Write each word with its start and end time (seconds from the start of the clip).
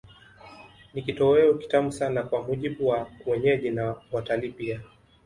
Ni 0.93 1.01
kitoweo 1.01 1.53
kitamu 1.53 1.91
sana 1.91 2.23
kwa 2.23 2.43
mujibu 2.43 2.87
wa 2.87 3.07
wenyeji 3.25 3.69
na 3.69 3.95
watalii 4.11 4.49
pia 4.49 4.81